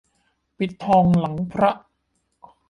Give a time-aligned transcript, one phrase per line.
[0.57, 1.71] ปิดทองหลังพระ